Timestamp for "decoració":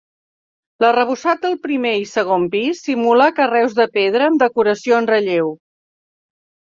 4.45-4.97